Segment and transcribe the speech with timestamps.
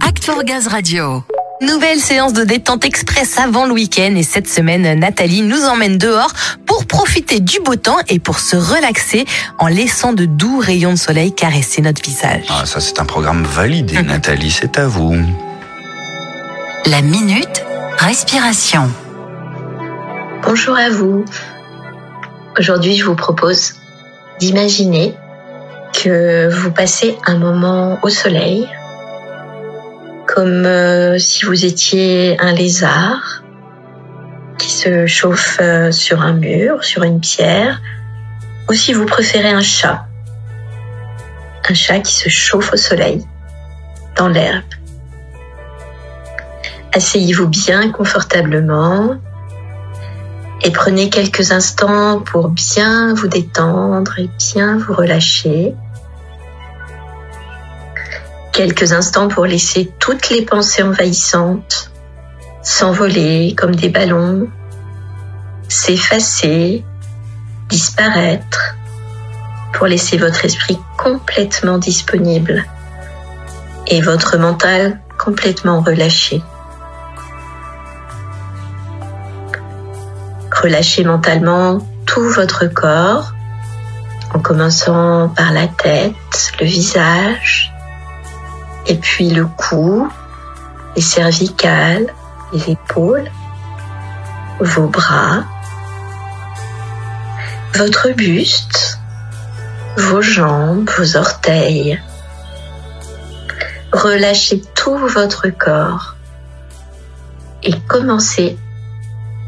[0.00, 1.22] Act for Gaz Radio.
[1.60, 6.32] Nouvelle séance de détente express avant le week-end et cette semaine, Nathalie nous emmène dehors
[6.66, 9.24] pour profiter du beau temps et pour se relaxer
[9.58, 12.44] en laissant de doux rayons de soleil caresser notre visage.
[12.48, 15.14] Ah, ça c'est un programme validé, Nathalie, c'est à vous.
[16.86, 17.64] La minute
[17.98, 18.90] respiration.
[20.42, 21.24] Bonjour à vous.
[22.58, 23.74] Aujourd'hui, je vous propose
[24.40, 25.14] d'imaginer
[25.92, 28.68] que vous passez un moment au soleil,
[30.36, 33.42] comme euh, si vous étiez un lézard
[34.58, 37.80] qui se chauffe euh, sur un mur, sur une pierre,
[38.68, 40.04] ou si vous préférez un chat,
[41.66, 43.24] un chat qui se chauffe au soleil,
[44.14, 44.62] dans l'herbe.
[46.92, 49.16] Asseyez-vous bien confortablement
[50.62, 55.74] et prenez quelques instants pour bien vous détendre et bien vous relâcher.
[58.56, 61.90] Quelques instants pour laisser toutes les pensées envahissantes
[62.62, 64.48] s'envoler comme des ballons,
[65.68, 66.82] s'effacer,
[67.68, 68.76] disparaître,
[69.74, 72.64] pour laisser votre esprit complètement disponible
[73.88, 76.42] et votre mental complètement relâché.
[80.62, 83.34] Relâchez mentalement tout votre corps
[84.32, 87.75] en commençant par la tête, le visage,
[88.86, 90.08] et puis le cou,
[90.94, 92.06] les cervicales,
[92.52, 93.30] les épaules,
[94.60, 95.44] vos bras,
[97.74, 98.98] votre buste,
[99.96, 102.00] vos jambes, vos orteils.
[103.92, 106.16] Relâchez tout votre corps
[107.62, 108.58] et commencez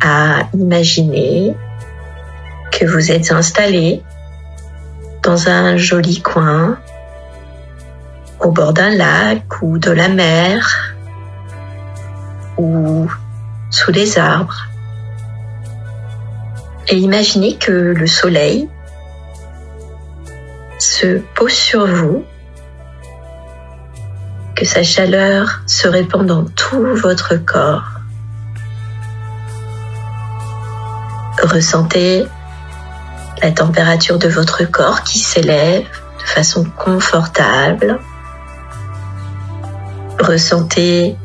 [0.00, 1.56] à imaginer
[2.72, 4.02] que vous êtes installé
[5.22, 6.78] dans un joli coin
[8.42, 10.94] au bord d'un lac ou de la mer
[12.56, 13.10] ou
[13.70, 14.66] sous les arbres.
[16.88, 18.68] Et imaginez que le soleil
[20.78, 22.24] se pose sur vous,
[24.56, 27.88] que sa chaleur se répand dans tout votre corps.
[31.42, 32.26] Ressentez
[33.42, 35.86] la température de votre corps qui s'élève
[36.18, 37.98] de façon confortable.
[40.22, 41.16] Ressentez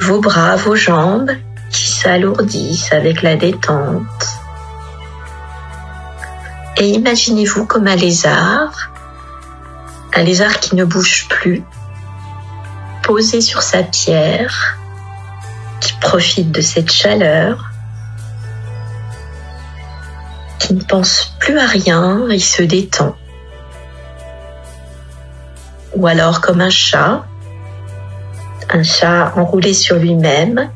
[0.00, 1.32] vos bras, vos jambes
[1.70, 4.26] qui s'alourdissent avec la détente.
[6.76, 8.92] Et imaginez-vous comme un lézard,
[10.14, 11.64] un lézard qui ne bouge plus,
[13.02, 14.78] posé sur sa pierre,
[15.80, 17.72] qui profite de cette chaleur
[20.60, 23.16] qui ne pense plus à rien, il se détend.
[25.94, 27.24] Ou alors comme un chat,
[28.70, 30.70] un chat enroulé sur lui-même,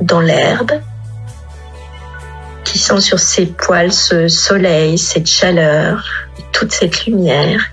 [0.00, 0.72] dans l'herbe,
[2.64, 6.04] qui sent sur ses poils ce soleil, cette chaleur,
[6.52, 7.70] toute cette lumière,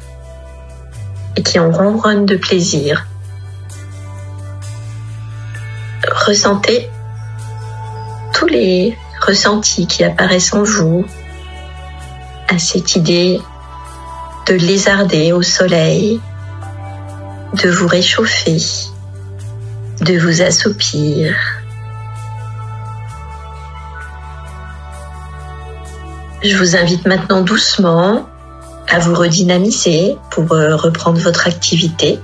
[1.35, 3.05] et qui en ronronne de plaisir.
[6.25, 6.89] Ressentez
[8.33, 11.05] tous les ressentis qui apparaissent en vous
[12.49, 13.39] à cette idée
[14.47, 16.19] de lézarder au soleil,
[17.53, 18.58] de vous réchauffer,
[20.02, 21.36] de vous assoupir.
[26.44, 28.28] Je vous invite maintenant doucement
[28.90, 32.19] à vous redynamiser pour euh, reprendre votre activité.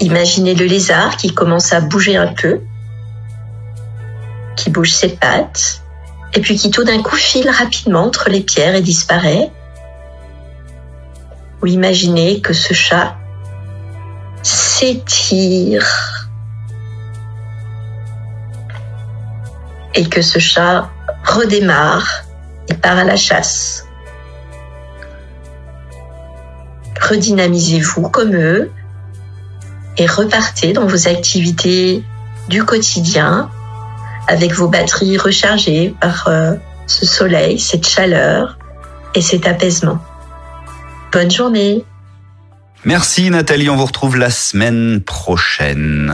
[0.00, 2.60] Imaginez le lézard qui commence à bouger un peu
[4.56, 5.82] qui bouge ses pattes,
[6.34, 9.50] et puis qui tout d'un coup file rapidement entre les pierres et disparaît.
[11.62, 13.16] Ou imaginez que ce chat
[19.94, 20.90] et que ce chat
[21.24, 22.24] redémarre
[22.68, 23.86] et part à la chasse.
[27.00, 28.72] Redynamisez-vous comme eux
[29.98, 32.02] et repartez dans vos activités
[32.48, 33.50] du quotidien
[34.26, 36.54] avec vos batteries rechargées par euh,
[36.88, 38.58] ce soleil, cette chaleur
[39.14, 40.00] et cet apaisement.
[41.12, 41.84] Bonne journée.
[42.84, 46.12] Merci Nathalie, on vous retrouve la semaine prochaine.